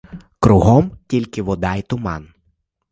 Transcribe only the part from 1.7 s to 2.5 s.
й туман.